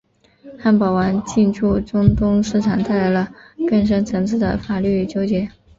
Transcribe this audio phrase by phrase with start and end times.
[0.57, 3.29] 汉堡王进驻中东市场带来了
[3.69, 5.47] 更深层次的法律纠纷。